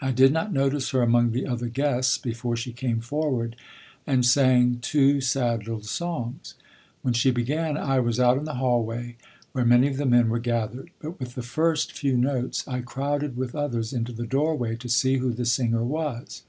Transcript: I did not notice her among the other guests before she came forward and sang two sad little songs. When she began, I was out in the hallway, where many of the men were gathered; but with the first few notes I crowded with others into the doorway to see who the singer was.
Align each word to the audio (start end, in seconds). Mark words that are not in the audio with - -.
I 0.00 0.12
did 0.12 0.32
not 0.32 0.52
notice 0.52 0.90
her 0.90 1.02
among 1.02 1.32
the 1.32 1.48
other 1.48 1.66
guests 1.66 2.16
before 2.16 2.54
she 2.54 2.72
came 2.72 3.00
forward 3.00 3.56
and 4.06 4.24
sang 4.24 4.78
two 4.80 5.20
sad 5.20 5.66
little 5.66 5.82
songs. 5.82 6.54
When 7.00 7.12
she 7.12 7.32
began, 7.32 7.76
I 7.76 7.98
was 7.98 8.20
out 8.20 8.38
in 8.38 8.44
the 8.44 8.54
hallway, 8.54 9.16
where 9.50 9.64
many 9.64 9.88
of 9.88 9.96
the 9.96 10.06
men 10.06 10.28
were 10.28 10.38
gathered; 10.38 10.92
but 11.00 11.18
with 11.18 11.34
the 11.34 11.42
first 11.42 11.90
few 11.90 12.16
notes 12.16 12.62
I 12.68 12.82
crowded 12.82 13.36
with 13.36 13.56
others 13.56 13.92
into 13.92 14.12
the 14.12 14.26
doorway 14.28 14.76
to 14.76 14.88
see 14.88 15.16
who 15.16 15.32
the 15.32 15.44
singer 15.44 15.82
was. 15.82 16.44